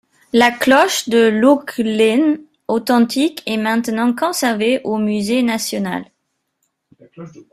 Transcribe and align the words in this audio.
La 0.33 0.49
cloche 0.51 1.09
de 1.09 1.27
Lough 1.29 1.63
Lene 1.77 2.39
authentique 2.67 3.43
est 3.45 3.57
maintenant 3.57 4.15
conservée 4.15 4.81
au 4.83 4.97
Musée 4.97 5.43
national. 5.43 6.05